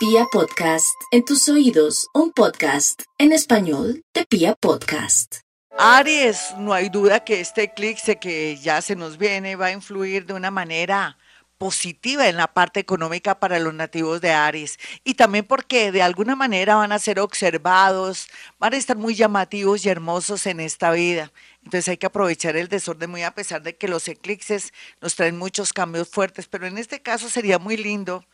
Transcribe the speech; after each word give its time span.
Pia 0.00 0.24
Podcast, 0.32 0.98
en 1.10 1.26
tus 1.26 1.46
oídos, 1.50 2.08
un 2.14 2.32
podcast 2.32 3.02
en 3.18 3.32
español 3.32 4.02
de 4.14 4.24
Pia 4.24 4.54
Podcast. 4.54 5.40
Aries, 5.78 6.54
no 6.56 6.72
hay 6.72 6.88
duda 6.88 7.22
que 7.22 7.40
este 7.40 7.64
eclipse 7.64 8.18
que 8.18 8.56
ya 8.56 8.80
se 8.80 8.96
nos 8.96 9.18
viene 9.18 9.56
va 9.56 9.66
a 9.66 9.72
influir 9.72 10.24
de 10.24 10.32
una 10.32 10.50
manera 10.50 11.18
positiva 11.58 12.26
en 12.30 12.38
la 12.38 12.46
parte 12.46 12.80
económica 12.80 13.38
para 13.38 13.58
los 13.58 13.74
nativos 13.74 14.22
de 14.22 14.32
Aries 14.32 14.78
y 15.04 15.12
también 15.12 15.44
porque 15.44 15.92
de 15.92 16.00
alguna 16.00 16.34
manera 16.34 16.76
van 16.76 16.92
a 16.92 16.98
ser 16.98 17.20
observados, 17.20 18.28
van 18.58 18.72
a 18.72 18.78
estar 18.78 18.96
muy 18.96 19.14
llamativos 19.14 19.84
y 19.84 19.90
hermosos 19.90 20.46
en 20.46 20.60
esta 20.60 20.92
vida. 20.92 21.30
Entonces 21.62 21.86
hay 21.88 21.98
que 21.98 22.06
aprovechar 22.06 22.56
el 22.56 22.68
desorden 22.68 23.10
muy 23.10 23.22
a 23.22 23.34
pesar 23.34 23.60
de 23.62 23.76
que 23.76 23.86
los 23.86 24.08
eclipses 24.08 24.72
nos 25.02 25.14
traen 25.14 25.36
muchos 25.36 25.74
cambios 25.74 26.08
fuertes, 26.08 26.48
pero 26.48 26.66
en 26.66 26.78
este 26.78 27.02
caso 27.02 27.28
sería 27.28 27.58
muy 27.58 27.76
lindo 27.76 28.24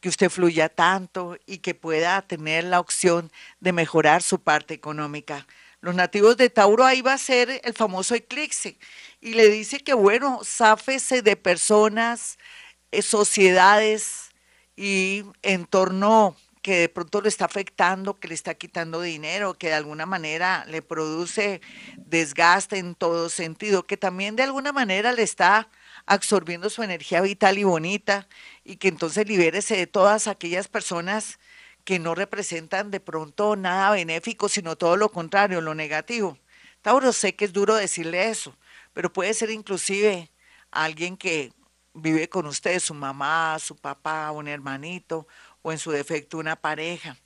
que 0.00 0.08
usted 0.08 0.30
fluya 0.30 0.68
tanto 0.68 1.36
y 1.46 1.58
que 1.58 1.74
pueda 1.74 2.22
tener 2.22 2.64
la 2.64 2.80
opción 2.80 3.30
de 3.60 3.72
mejorar 3.72 4.22
su 4.22 4.40
parte 4.40 4.74
económica. 4.74 5.46
Los 5.80 5.94
nativos 5.94 6.36
de 6.36 6.50
Tauro 6.50 6.84
ahí 6.84 7.02
va 7.02 7.12
a 7.12 7.18
ser 7.18 7.60
el 7.62 7.74
famoso 7.74 8.14
eclipse 8.14 8.78
y 9.20 9.34
le 9.34 9.48
dice 9.48 9.80
que 9.80 9.94
bueno, 9.94 10.40
záfese 10.44 11.22
de 11.22 11.36
personas, 11.36 12.38
eh, 12.90 13.02
sociedades 13.02 14.30
y 14.76 15.24
entorno 15.42 16.36
que 16.62 16.80
de 16.80 16.88
pronto 16.88 17.20
lo 17.20 17.28
está 17.28 17.44
afectando, 17.44 18.14
que 18.14 18.26
le 18.26 18.34
está 18.34 18.54
quitando 18.54 19.00
dinero, 19.00 19.54
que 19.54 19.68
de 19.68 19.74
alguna 19.74 20.04
manera 20.04 20.64
le 20.66 20.82
produce 20.82 21.60
desgaste 21.96 22.78
en 22.78 22.96
todo 22.96 23.28
sentido, 23.28 23.86
que 23.86 23.96
también 23.96 24.34
de 24.34 24.42
alguna 24.42 24.72
manera 24.72 25.12
le 25.12 25.22
está 25.22 25.68
absorbiendo 26.06 26.70
su 26.70 26.82
energía 26.82 27.20
vital 27.20 27.58
y 27.58 27.64
bonita 27.64 28.28
y 28.64 28.76
que 28.76 28.88
entonces 28.88 29.28
libérese 29.28 29.76
de 29.76 29.86
todas 29.86 30.28
aquellas 30.28 30.68
personas 30.68 31.38
que 31.84 31.98
no 31.98 32.14
representan 32.14 32.90
de 32.90 33.00
pronto 33.00 33.56
nada 33.56 33.90
benéfico, 33.90 34.48
sino 34.48 34.76
todo 34.76 34.96
lo 34.96 35.10
contrario, 35.10 35.60
lo 35.60 35.74
negativo. 35.74 36.38
Tauro, 36.82 37.12
sé 37.12 37.34
que 37.36 37.44
es 37.44 37.52
duro 37.52 37.74
decirle 37.74 38.28
eso, 38.28 38.56
pero 38.92 39.12
puede 39.12 39.34
ser 39.34 39.50
inclusive 39.50 40.30
alguien 40.70 41.16
que 41.16 41.52
vive 41.94 42.28
con 42.28 42.46
usted, 42.46 42.78
su 42.80 42.94
mamá, 42.94 43.58
su 43.58 43.76
papá, 43.76 44.30
un 44.30 44.48
hermanito 44.48 45.26
o 45.62 45.72
en 45.72 45.78
su 45.78 45.90
defecto 45.90 46.38
una 46.38 46.56
pareja 46.56 47.16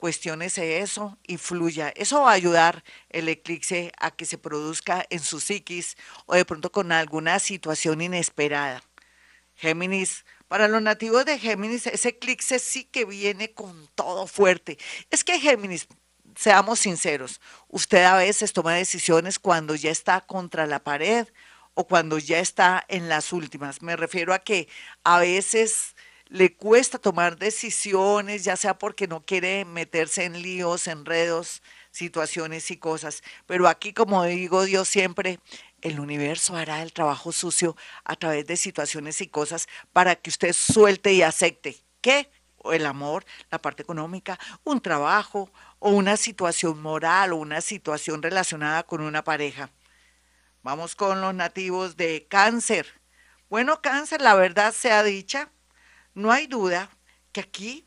cuestiónese 0.00 0.80
eso 0.80 1.18
y 1.24 1.36
fluya. 1.36 1.92
Eso 1.94 2.22
va 2.22 2.30
a 2.30 2.34
ayudar 2.34 2.82
el 3.10 3.28
eclipse 3.28 3.92
a 3.98 4.10
que 4.10 4.24
se 4.24 4.38
produzca 4.38 5.06
en 5.10 5.20
su 5.20 5.38
psiquis 5.38 5.96
o 6.26 6.34
de 6.34 6.44
pronto 6.44 6.72
con 6.72 6.90
alguna 6.90 7.38
situación 7.38 8.00
inesperada. 8.00 8.82
Géminis, 9.54 10.24
para 10.48 10.66
los 10.66 10.82
nativos 10.82 11.24
de 11.26 11.38
Géminis, 11.38 11.86
ese 11.86 12.08
eclipse 12.08 12.58
sí 12.58 12.84
que 12.84 13.04
viene 13.04 13.52
con 13.52 13.88
todo 13.94 14.26
fuerte. 14.26 14.78
Es 15.10 15.22
que 15.22 15.38
Géminis, 15.38 15.86
seamos 16.34 16.80
sinceros, 16.80 17.40
usted 17.68 18.02
a 18.04 18.16
veces 18.16 18.52
toma 18.52 18.74
decisiones 18.74 19.38
cuando 19.38 19.74
ya 19.74 19.90
está 19.90 20.22
contra 20.22 20.66
la 20.66 20.82
pared 20.82 21.28
o 21.74 21.86
cuando 21.86 22.18
ya 22.18 22.40
está 22.40 22.84
en 22.88 23.08
las 23.08 23.32
últimas. 23.32 23.82
Me 23.82 23.96
refiero 23.96 24.34
a 24.34 24.40
que 24.40 24.68
a 25.04 25.18
veces 25.18 25.94
le 26.30 26.54
cuesta 26.54 26.98
tomar 26.98 27.36
decisiones, 27.36 28.44
ya 28.44 28.56
sea 28.56 28.78
porque 28.78 29.08
no 29.08 29.20
quiere 29.20 29.64
meterse 29.64 30.24
en 30.24 30.40
líos, 30.40 30.86
enredos, 30.86 31.60
situaciones 31.90 32.70
y 32.70 32.76
cosas. 32.76 33.22
Pero 33.46 33.66
aquí, 33.66 33.92
como 33.92 34.24
digo 34.24 34.64
Dios 34.64 34.88
siempre, 34.88 35.40
el 35.82 35.98
universo 35.98 36.56
hará 36.56 36.82
el 36.82 36.92
trabajo 36.92 37.32
sucio 37.32 37.76
a 38.04 38.14
través 38.14 38.46
de 38.46 38.56
situaciones 38.56 39.20
y 39.20 39.26
cosas 39.26 39.66
para 39.92 40.14
que 40.14 40.30
usted 40.30 40.52
suelte 40.52 41.12
y 41.12 41.22
acepte 41.22 41.76
que 42.00 42.30
el 42.72 42.86
amor, 42.86 43.24
la 43.50 43.58
parte 43.58 43.82
económica, 43.82 44.38
un 44.62 44.80
trabajo 44.80 45.50
o 45.80 45.90
una 45.90 46.16
situación 46.16 46.80
moral 46.80 47.32
o 47.32 47.36
una 47.36 47.60
situación 47.60 48.22
relacionada 48.22 48.84
con 48.84 49.00
una 49.00 49.24
pareja. 49.24 49.70
Vamos 50.62 50.94
con 50.94 51.20
los 51.22 51.34
nativos 51.34 51.96
de 51.96 52.28
cáncer. 52.28 52.86
Bueno, 53.48 53.82
cáncer, 53.82 54.20
la 54.20 54.34
verdad 54.34 54.72
sea 54.72 55.02
dicha, 55.02 55.50
no 56.14 56.32
hay 56.32 56.46
duda 56.46 56.90
que 57.32 57.40
aquí 57.40 57.86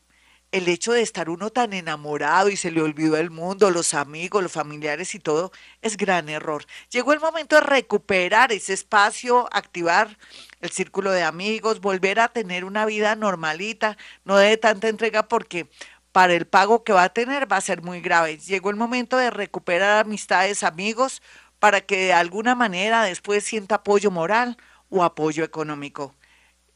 el 0.54 0.68
hecho 0.68 0.92
de 0.92 1.02
estar 1.02 1.30
uno 1.30 1.50
tan 1.50 1.72
enamorado 1.72 2.48
y 2.48 2.56
se 2.56 2.70
le 2.70 2.80
olvidó 2.80 3.16
el 3.16 3.30
mundo, 3.30 3.72
los 3.72 3.92
amigos, 3.92 4.40
los 4.40 4.52
familiares 4.52 5.16
y 5.16 5.18
todo, 5.18 5.50
es 5.82 5.96
gran 5.96 6.28
error. 6.28 6.64
Llegó 6.90 7.12
el 7.12 7.18
momento 7.18 7.56
de 7.56 7.62
recuperar 7.62 8.52
ese 8.52 8.72
espacio, 8.72 9.48
activar 9.50 10.16
el 10.60 10.70
círculo 10.70 11.10
de 11.10 11.24
amigos, 11.24 11.80
volver 11.80 12.20
a 12.20 12.28
tener 12.28 12.64
una 12.64 12.86
vida 12.86 13.16
normalita, 13.16 13.96
no 14.24 14.36
de 14.36 14.56
tanta 14.56 14.88
entrega 14.88 15.26
porque 15.26 15.68
para 16.12 16.34
el 16.34 16.46
pago 16.46 16.84
que 16.84 16.92
va 16.92 17.02
a 17.02 17.12
tener 17.12 17.50
va 17.50 17.56
a 17.56 17.60
ser 17.60 17.82
muy 17.82 18.00
grave. 18.00 18.38
Llegó 18.38 18.70
el 18.70 18.76
momento 18.76 19.16
de 19.16 19.30
recuperar 19.30 20.06
amistades, 20.06 20.62
amigos, 20.62 21.20
para 21.58 21.80
que 21.80 21.96
de 21.96 22.12
alguna 22.12 22.54
manera 22.54 23.02
después 23.02 23.42
sienta 23.42 23.76
apoyo 23.76 24.12
moral 24.12 24.56
o 24.88 25.02
apoyo 25.02 25.42
económico. 25.42 26.14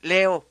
Leo, 0.01 0.48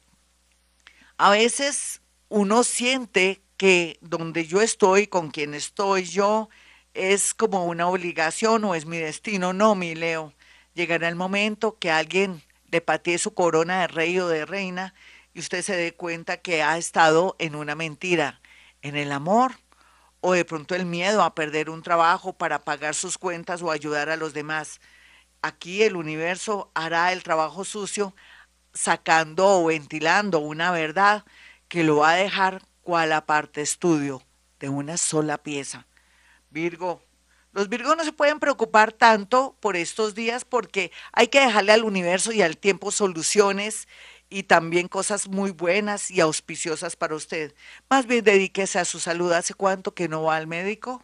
a 1.18 1.32
veces 1.32 2.02
uno 2.30 2.64
siente 2.64 3.42
que 3.58 3.98
donde 4.02 4.46
yo 4.46 4.62
estoy, 4.62 5.08
con 5.08 5.32
quien 5.32 5.54
estoy 5.54 6.04
yo, 6.04 6.50
es 6.94 7.34
como 7.34 7.66
una 7.66 7.88
obligación 7.88 8.64
o 8.64 8.76
es 8.76 8.86
mi 8.86 8.98
destino. 8.98 9.54
No, 9.54 9.76
mi 9.76 9.96
Leo. 9.96 10.34
Llegará 10.74 11.08
el 11.08 11.16
momento 11.16 11.78
que 11.80 11.90
alguien 11.92 12.44
le 12.70 12.82
patee 12.82 13.18
su 13.18 13.34
corona 13.34 13.82
de 13.82 13.88
rey 13.88 14.20
o 14.20 14.28
de 14.28 14.46
reina 14.46 14.94
y 15.34 15.40
usted 15.40 15.62
se 15.64 15.76
dé 15.76 15.94
cuenta 15.94 16.38
que 16.38 16.62
ha 16.62 16.78
estado 16.78 17.36
en 17.40 17.56
una 17.56 17.76
mentira, 17.76 18.42
en 18.82 18.96
el 18.96 19.12
amor 19.12 19.54
o 20.22 20.34
de 20.34 20.46
pronto 20.46 20.76
el 20.76 20.86
miedo 20.86 21.24
a 21.24 21.34
perder 21.36 21.70
un 21.70 21.82
trabajo 21.82 22.34
para 22.34 22.64
pagar 22.64 22.94
sus 22.96 23.18
cuentas 23.18 23.62
o 23.62 23.72
ayudar 23.72 24.10
a 24.10 24.18
los 24.18 24.34
demás. 24.34 24.82
Aquí 25.42 25.84
el 25.84 25.96
universo 25.96 26.72
hará 26.76 27.14
el 27.14 27.24
trabajo 27.24 27.64
sucio 27.64 28.14
sacando 28.78 29.48
o 29.48 29.66
ventilando 29.66 30.40
una 30.40 30.72
verdad 30.72 31.26
que 31.68 31.84
lo 31.84 31.98
va 31.98 32.12
a 32.12 32.16
dejar 32.16 32.62
cual 32.84 33.12
aparte 33.12 33.62
estudio 33.62 34.22
de 34.60 34.70
una 34.70 34.98
sola 34.98 35.38
pieza. 35.38 35.86
Virgo, 36.50 37.02
los 37.52 37.70
Virgos 37.70 37.98
no 37.98 38.04
se 38.04 38.14
pueden 38.14 38.40
preocupar 38.40 38.92
tanto 38.92 39.56
por 39.60 39.76
estos 39.76 40.16
días 40.16 40.46
porque 40.46 40.92
hay 41.12 41.28
que 41.28 41.40
dejarle 41.40 41.72
al 41.72 41.84
universo 41.84 42.32
y 42.32 42.42
al 42.42 42.58
tiempo 42.58 42.92
soluciones 42.92 43.88
y 44.30 44.44
también 44.44 44.88
cosas 44.88 45.28
muy 45.28 45.52
buenas 45.52 46.12
y 46.12 46.22
auspiciosas 46.22 46.96
para 46.96 47.16
usted. 47.16 47.56
Más 47.90 48.06
bien 48.06 48.24
dedíquese 48.24 48.80
a 48.80 48.86
su 48.86 49.00
salud. 49.00 49.32
¿Hace 49.32 49.54
cuánto 49.54 49.94
que 49.94 50.08
no 50.08 50.24
va 50.24 50.36
al 50.36 50.48
médico? 50.48 51.04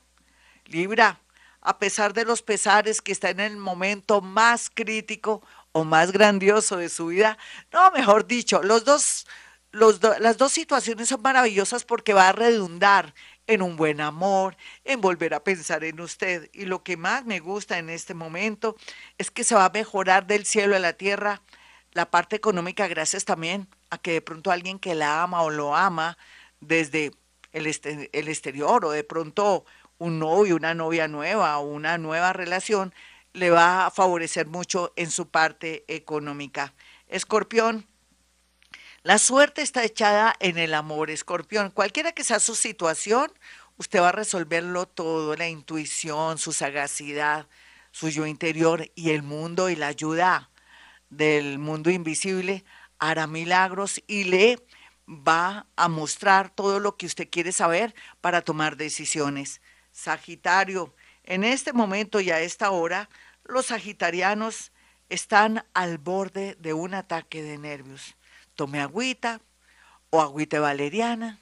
Libra, 0.66 1.20
a 1.62 1.80
pesar 1.80 2.14
de 2.14 2.26
los 2.26 2.42
pesares 2.42 3.02
que 3.02 3.12
está 3.12 3.30
en 3.30 3.40
el 3.40 3.58
momento 3.58 4.22
más 4.22 4.70
crítico, 4.70 5.42
o 5.74 5.84
más 5.84 6.12
grandioso 6.12 6.78
de 6.78 6.90
su 6.90 7.08
vida. 7.08 7.38
No, 7.74 7.92
mejor 7.92 8.26
dicho, 8.26 8.64
los 8.64 8.86
dos, 8.86 9.28
los 9.72 10.00
las 10.20 10.38
dos 10.38 10.54
situaciones 10.54 11.10
son 11.10 11.22
maravillosas 11.22 11.84
porque 11.84 12.14
va 12.14 12.30
a 12.30 12.32
redundar 12.32 13.14
en 13.48 13.62
un 13.62 13.76
buen 13.76 14.02
amor, 14.02 14.56
en 14.86 15.02
volver 15.02 15.34
a 15.34 15.44
pensar 15.44 15.84
en 15.84 16.00
usted. 16.00 16.50
Y 16.54 16.66
lo 16.66 16.84
que 16.84 16.98
más 16.98 17.26
me 17.26 17.40
gusta 17.40 17.78
en 17.78 17.90
este 17.90 18.14
momento 18.14 18.78
es 19.18 19.32
que 19.32 19.44
se 19.44 19.56
va 19.56 19.66
a 19.66 19.70
mejorar 19.70 20.28
del 20.28 20.46
cielo 20.46 20.76
a 20.76 20.80
la 20.80 20.94
tierra 20.94 21.42
la 21.94 22.10
parte 22.10 22.36
económica 22.36 22.88
gracias 22.88 23.26
también 23.26 23.68
a 23.90 23.98
que 23.98 24.14
de 24.14 24.22
pronto 24.22 24.52
alguien 24.52 24.80
que 24.80 24.96
la 24.96 25.22
ama 25.24 25.44
o 25.44 25.50
lo 25.50 25.76
ama 25.76 26.18
desde 26.60 27.12
el, 27.52 27.68
este, 27.68 28.10
el 28.14 28.28
exterior 28.28 28.84
o 28.86 28.92
de 28.92 29.04
pronto 29.04 29.66
un 30.00 30.20
novio, 30.20 30.56
una 30.56 30.74
novia 30.74 31.08
nueva 31.08 31.58
o 31.60 31.66
una 31.68 31.98
nueva 31.98 32.34
relación 32.34 32.94
le 33.34 33.50
va 33.50 33.86
a 33.86 33.92
favorecer 33.92 34.48
mucho 34.48 34.94
en 34.96 35.12
su 35.12 35.30
parte 35.30 35.84
económica. 35.88 36.74
Escorpión, 37.08 37.88
la 39.04 39.18
suerte 39.18 39.62
está 39.62 39.84
echada 39.84 40.36
en 40.40 40.58
el 40.58 40.74
amor, 40.74 41.10
escorpión. 41.10 41.72
Cualquiera 41.72 42.14
que 42.14 42.24
sea 42.24 42.40
su 42.40 42.56
situación, 42.56 43.32
usted 43.78 44.00
va 44.00 44.10
a 44.10 44.14
resolverlo 44.14 44.88
todo, 44.88 45.36
la 45.36 45.50
intuición, 45.50 46.38
su 46.38 46.54
sagacidad, 46.54 47.48
su 47.92 48.10
yo 48.10 48.26
interior 48.26 48.90
y 48.96 49.12
el 49.12 49.24
mundo 49.24 49.70
y 49.70 49.76
la 49.76 49.88
ayuda 49.88 50.50
del 51.10 51.60
mundo 51.60 51.92
invisible 51.92 52.64
hará 52.98 53.28
milagros 53.28 54.02
y 54.08 54.24
le 54.24 54.60
va 55.08 55.68
a 55.76 55.90
mostrar 55.90 56.50
todo 56.50 56.80
lo 56.80 56.96
que 56.96 57.06
usted 57.06 57.30
quiere 57.30 57.52
saber 57.52 57.94
para 58.22 58.42
tomar 58.42 58.78
decisiones. 58.78 59.62
Sagitario, 59.92 60.94
en 61.24 61.44
este 61.44 61.74
momento 61.74 62.20
y 62.20 62.32
a 62.32 62.40
esta 62.40 62.72
hora, 62.72 63.10
los 63.44 63.68
sagitarianos 63.68 64.72
están 65.10 65.66
al 65.74 65.98
borde 65.98 66.56
de 66.60 66.74
un 66.74 66.94
ataque 66.94 67.44
de 67.44 67.58
nervios. 67.58 68.16
Tome 68.56 68.82
agüita 68.82 69.42
o 70.10 70.22
agüita 70.22 70.60
valeriana, 70.60 71.40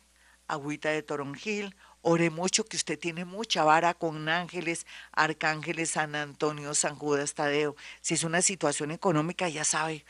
agüita 0.48 0.90
de 0.90 1.04
toronjil, 1.04 1.76
ore 2.02 2.30
mucho 2.30 2.66
que 2.66 2.78
usted 2.78 2.98
tiene 3.00 3.26
mucha 3.26 3.64
vara 3.64 3.94
con 3.94 4.28
ángeles, 4.30 4.86
arcángeles, 5.12 5.92
San 5.92 6.16
Antonio, 6.16 6.74
San 6.74 6.96
Judas 6.96 7.34
Tadeo. 7.34 7.76
Si 8.02 8.16
es 8.16 8.24
una 8.24 8.42
situación 8.42 8.92
económica, 8.92 9.50
ya 9.50 9.64
sabe, 9.64 10.06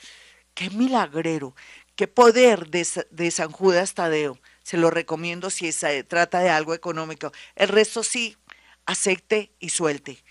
qué 0.53 0.69
milagrero, 0.69 1.55
qué 1.95 2.07
poder 2.07 2.69
de, 2.69 2.87
de 3.11 3.31
San 3.31 3.51
Judas 3.51 3.93
Tadeo 3.93 4.39
Se 4.63 4.77
lo 4.77 4.89
recomiendo 4.89 5.49
si 5.49 5.71
se 5.71 6.03
trata 6.03 6.39
de 6.39 6.49
algo 6.49 6.73
económico. 6.73 7.31
El 7.55 7.69
resto 7.69 8.03
sí, 8.03 8.37
acepte 8.85 9.51
y 9.59 9.69
suelte. 9.69 10.23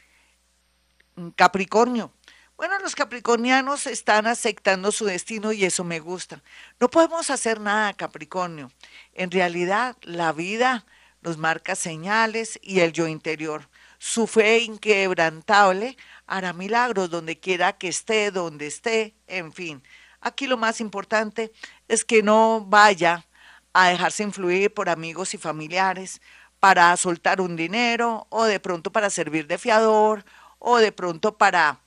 Capricornio. 1.37 2.13
Bueno, 2.57 2.79
los 2.81 2.95
capricornianos 2.95 3.87
están 3.87 4.27
aceptando 4.27 4.93
su 4.93 5.07
destino 5.07 5.51
y 5.53 5.65
eso 5.65 5.83
me 5.83 5.99
gusta. 5.99 6.43
No 6.79 6.91
podemos 6.91 7.31
hacer 7.31 7.59
nada, 7.59 7.95
Capricornio. 7.95 8.71
En 9.15 9.31
realidad, 9.31 9.97
la 10.03 10.33
vida 10.33 10.85
nos 11.23 11.39
marca 11.39 11.75
señales 11.75 12.59
y 12.63 12.81
el 12.81 12.93
yo 12.93 13.07
interior. 13.09 13.71
Su 13.99 14.27
fe 14.27 14.59
inquebrantable 14.59 15.97
hará 16.27 16.53
milagros 16.53 17.09
donde 17.11 17.39
quiera 17.39 17.79
que 17.79 17.89
esté, 17.89 18.31
donde 18.31 18.67
esté, 18.67 19.15
en 19.27 19.53
fin. 19.53 19.83
Aquí 20.21 20.47
lo 20.47 20.59
más 20.59 20.81
importante 20.83 21.53
es 21.89 22.05
que 22.05 22.23
no 22.23 22.65
vaya 22.67 23.27
a 23.73 23.89
dejarse 23.89 24.23
influir 24.23 24.73
por 24.75 24.89
amigos 24.89 25.33
y 25.33 25.39
familiares 25.39 26.21
para 26.61 26.97
soltar 26.97 27.41
un 27.41 27.57
dinero 27.57 28.27
o 28.29 28.45
de 28.45 28.61
pronto 28.61 28.93
para 28.93 29.11
servir 29.11 29.47
de 29.47 29.59
fiador 29.59 30.25
o 30.59 30.77
de 30.77 30.93
pronto 30.93 31.37
para 31.37 31.81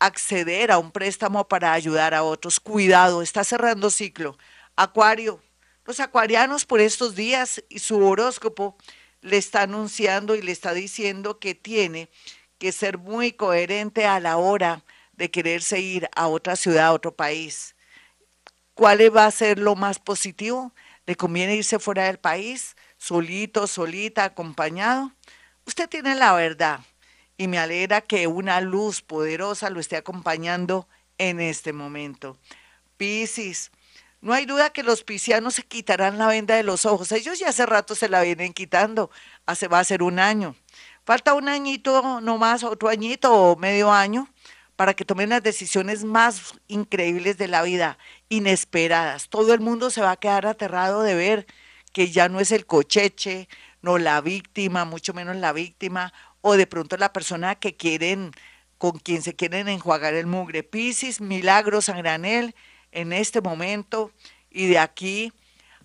acceder 0.00 0.70
a 0.70 0.78
un 0.78 0.90
préstamo 0.90 1.48
para 1.48 1.72
ayudar 1.72 2.14
a 2.14 2.24
otros. 2.24 2.60
Cuidado, 2.60 3.22
está 3.22 3.44
cerrando 3.44 3.90
ciclo. 3.90 4.36
Acuario, 4.76 5.40
los 5.84 6.00
acuarianos 6.00 6.66
por 6.66 6.80
estos 6.80 7.14
días 7.14 7.64
y 7.68 7.78
su 7.78 8.04
horóscopo 8.04 8.76
le 9.22 9.36
está 9.36 9.62
anunciando 9.62 10.34
y 10.34 10.42
le 10.42 10.52
está 10.52 10.74
diciendo 10.74 11.38
que 11.38 11.54
tiene 11.54 12.08
que 12.58 12.72
ser 12.72 12.98
muy 12.98 13.32
coherente 13.32 14.04
a 14.06 14.20
la 14.20 14.36
hora 14.36 14.84
de 15.12 15.30
quererse 15.30 15.80
ir 15.80 16.08
a 16.14 16.28
otra 16.28 16.56
ciudad, 16.56 16.86
a 16.86 16.92
otro 16.92 17.14
país. 17.14 17.74
¿Cuál 18.74 19.16
va 19.16 19.26
a 19.26 19.30
ser 19.30 19.58
lo 19.58 19.74
más 19.74 19.98
positivo? 19.98 20.72
¿Le 21.08 21.16
conviene 21.16 21.56
irse 21.56 21.78
fuera 21.78 22.04
del 22.04 22.18
país, 22.18 22.76
solito, 22.98 23.66
solita, 23.66 24.24
acompañado? 24.24 25.10
Usted 25.64 25.88
tiene 25.88 26.14
la 26.14 26.34
verdad 26.34 26.80
y 27.38 27.48
me 27.48 27.58
alegra 27.58 28.02
que 28.02 28.26
una 28.26 28.60
luz 28.60 29.00
poderosa 29.00 29.70
lo 29.70 29.80
esté 29.80 29.96
acompañando 29.96 30.86
en 31.16 31.40
este 31.40 31.72
momento. 31.72 32.36
Piscis, 32.98 33.70
no 34.20 34.34
hay 34.34 34.44
duda 34.44 34.68
que 34.68 34.82
los 34.82 35.02
piscianos 35.02 35.54
se 35.54 35.62
quitarán 35.62 36.18
la 36.18 36.26
venda 36.26 36.56
de 36.56 36.62
los 36.62 36.84
ojos. 36.84 37.10
Ellos 37.10 37.38
ya 37.38 37.48
hace 37.48 37.64
rato 37.64 37.94
se 37.94 38.10
la 38.10 38.20
vienen 38.20 38.52
quitando. 38.52 39.10
Hace 39.46 39.66
va 39.66 39.78
a 39.78 39.84
ser 39.84 40.02
un 40.02 40.18
año. 40.18 40.56
Falta 41.06 41.32
un 41.32 41.48
añito, 41.48 42.20
no 42.20 42.36
más, 42.36 42.64
otro 42.64 42.90
añito 42.90 43.32
o 43.32 43.56
medio 43.56 43.90
año 43.90 44.28
para 44.78 44.94
que 44.94 45.04
tomen 45.04 45.30
las 45.30 45.42
decisiones 45.42 46.04
más 46.04 46.54
increíbles 46.68 47.36
de 47.36 47.48
la 47.48 47.62
vida, 47.62 47.98
inesperadas. 48.28 49.28
Todo 49.28 49.52
el 49.52 49.58
mundo 49.58 49.90
se 49.90 50.02
va 50.02 50.12
a 50.12 50.16
quedar 50.16 50.46
aterrado 50.46 51.02
de 51.02 51.16
ver 51.16 51.46
que 51.92 52.12
ya 52.12 52.28
no 52.28 52.38
es 52.38 52.52
el 52.52 52.64
cocheche, 52.64 53.48
no 53.82 53.98
la 53.98 54.20
víctima, 54.20 54.84
mucho 54.84 55.12
menos 55.14 55.34
la 55.34 55.52
víctima, 55.52 56.12
o 56.42 56.56
de 56.56 56.68
pronto 56.68 56.96
la 56.96 57.12
persona 57.12 57.56
que 57.56 57.76
quieren, 57.76 58.30
con 58.78 59.00
quien 59.00 59.22
se 59.22 59.34
quieren 59.34 59.68
enjuagar 59.68 60.14
el 60.14 60.26
mugre. 60.26 60.62
Piscis, 60.62 61.20
milagros 61.20 61.88
a 61.88 61.96
granel 61.96 62.54
en 62.92 63.12
este 63.12 63.40
momento 63.40 64.12
y 64.48 64.68
de 64.68 64.78
aquí 64.78 65.32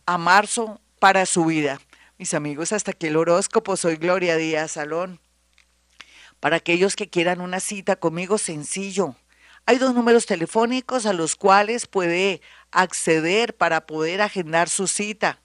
a 0.06 0.20
marzo 0.20 0.80
para 1.00 1.26
su 1.26 1.46
vida. 1.46 1.80
Mis 2.20 2.36
amigos, 2.36 2.72
hasta 2.72 2.92
aquí 2.92 3.08
el 3.08 3.18
horóscopo. 3.18 3.76
Soy 3.76 3.96
Gloria 3.96 4.38
Díaz 4.38 4.74
Salón. 4.74 5.23
Para 6.44 6.58
aquellos 6.58 6.96
que 6.98 7.10
quieran 7.10 7.40
una 7.40 7.62
cita 7.62 7.96
conmigo, 7.96 8.38
sencillo. 8.38 9.16
Hay 9.66 9.78
dos 9.78 9.96
números 9.96 10.26
telefónicos 10.26 11.06
a 11.06 11.14
los 11.14 11.38
cuales 11.38 11.88
puede 11.88 12.42
acceder 12.70 13.56
para 13.56 13.86
poder 13.86 14.22
agendar 14.22 14.68
su 14.68 14.88
cita. 14.88 15.40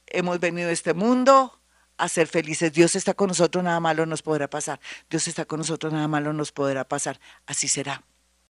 hemos 0.06 0.38
venido 0.38 0.68
a 0.68 0.72
este 0.72 0.92
mundo 0.92 1.58
a 1.96 2.06
ser 2.06 2.26
felices. 2.26 2.70
Dios 2.70 2.96
está 2.96 3.14
con 3.14 3.28
nosotros, 3.28 3.64
nada 3.64 3.80
malo 3.80 4.04
nos 4.04 4.20
podrá 4.20 4.50
pasar. 4.50 4.78
Dios 5.08 5.26
está 5.26 5.46
con 5.46 5.60
nosotros, 5.60 5.90
nada 5.90 6.06
malo 6.06 6.34
nos 6.34 6.52
podrá 6.52 6.84
pasar. 6.84 7.18
Así 7.46 7.66
será. 7.66 8.02